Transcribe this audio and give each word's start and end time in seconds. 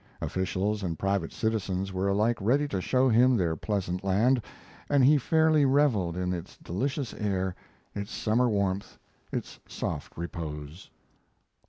Officials 0.19 0.81
and 0.81 0.97
private 0.97 1.31
citizens 1.31 1.93
were 1.93 2.07
alike 2.07 2.37
ready 2.41 2.67
to 2.69 2.81
show 2.81 3.07
him 3.07 3.37
their 3.37 3.55
pleasant 3.55 4.03
land, 4.03 4.41
and 4.89 5.03
he 5.05 5.19
fairly 5.19 5.63
reveled 5.63 6.17
in 6.17 6.33
its 6.33 6.57
delicious 6.57 7.13
air, 7.13 7.53
its 7.93 8.09
summer 8.11 8.49
warmth, 8.49 8.97
its 9.31 9.59
soft 9.67 10.17
repose. 10.17 10.89